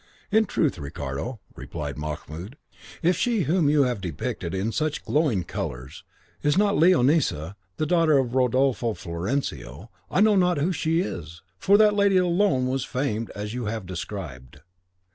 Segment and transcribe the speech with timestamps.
[0.31, 2.55] "In truth, Ricardo," replied Mahmoud,
[3.03, 6.03] "if she whom you have depicted in such glowing colours
[6.41, 11.77] is not Leonisa, the daughter of Rodolfo Florencio, I know not who she is, for
[11.77, 14.61] that lady alone was famed as you have described."